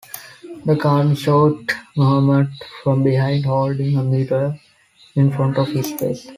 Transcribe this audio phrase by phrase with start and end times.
[0.65, 2.49] The cartoon showed Muhammad
[2.83, 4.57] from behind holding a mirror
[5.13, 6.27] in front of his face.